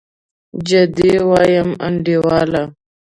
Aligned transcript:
جدي 0.67 1.11
وايم 1.29 1.69
انډيواله. 1.87 2.63